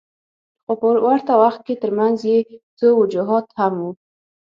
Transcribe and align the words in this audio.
خو 0.63 0.73
په 0.81 0.87
ورته 1.07 1.33
وخت 1.43 1.61
کې 1.67 1.73
ترمنځ 1.81 2.17
یې 2.31 2.37
څو 2.77 2.87
وجوهات 3.01 3.45
هم 3.59 3.73
وو. 3.83 3.91